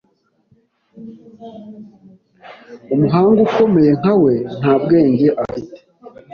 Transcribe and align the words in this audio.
Umuhanga 2.93 3.39
ukomeye 3.47 3.91
nka 3.99 4.13
we, 4.21 4.33
nta 4.57 4.73
bwenge 4.81 5.27
afite. 5.43 5.79